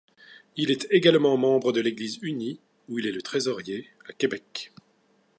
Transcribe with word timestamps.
Il 0.55 0.71
est 0.71 0.87
également 0.89 1.37
membre 1.37 1.71
de 1.71 1.79
l'église 1.79 2.17
unie 2.23 2.59
où 2.89 2.97
il 2.97 3.05
est 3.05 3.11
le 3.11 3.21
trésorier 3.21 3.87
à 4.09 4.13
Québec. 4.13 4.71